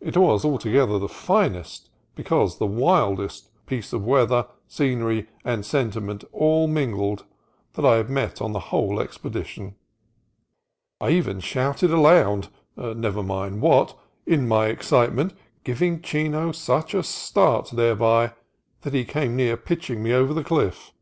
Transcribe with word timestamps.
It 0.00 0.16
was 0.16 0.44
altogether 0.44 1.00
the 1.00 1.08
finest, 1.08 1.90
because 2.14 2.58
the 2.58 2.66
wildest, 2.66 3.50
piece 3.66 3.92
of 3.92 4.04
weather, 4.04 4.46
scenery, 4.68 5.26
and 5.44 5.66
sentiment 5.66 6.22
all 6.30 6.68
mingled 6.68 7.24
that 7.72 7.84
I 7.84 7.96
had 7.96 8.08
met 8.08 8.40
on 8.40 8.52
the 8.52 8.70
whole 8.70 9.00
expedition. 9.00 9.74
I 11.00 11.10
even 11.10 11.40
shouted 11.40 11.90
aloud— 11.90 12.46
never 12.78 13.24
mind 13.24 13.62
what— 13.62 13.98
in 14.34 14.46
my 14.46 14.66
excite 14.68 15.12
ment, 15.12 15.34
giving 15.64 16.02
Chino 16.02 16.52
such 16.52 16.94
a 16.94 17.02
start 17.02 17.70
thereby 17.72 18.32
that 18.82 18.94
he 18.94 19.04
came 19.04 19.34
near 19.34 19.56
pitching 19.56 20.04
me 20.04 20.12
over 20.12 20.32
the 20.32 20.44
cliff. 20.44 20.92